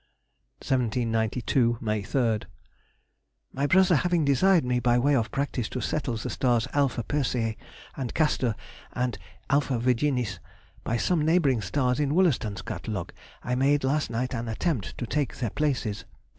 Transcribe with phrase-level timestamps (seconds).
[0.63, 1.77] 1792.
[1.79, 7.03] May 3rd.—My brother having desired me by way of practice to settle the stars α
[7.03, 7.55] Persei
[7.95, 8.55] and Castor,
[8.93, 9.19] and
[9.51, 10.39] α Virginis,
[10.83, 15.35] by some neighbouring stars in Wollaston's Catalogue, I made last night an attempt to take
[15.35, 16.05] their places.